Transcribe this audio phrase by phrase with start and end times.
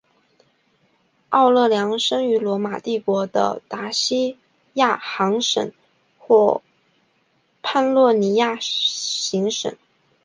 [1.29, 4.35] 奥勒良生于罗马帝国的达西
[4.73, 5.71] 亚行省
[6.17, 6.63] 或
[7.61, 9.77] 潘诺尼亚行省。